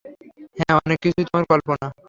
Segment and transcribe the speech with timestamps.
[0.57, 1.87] হ্যাঁ, অনেক কিছুই তোমার কল্পনা।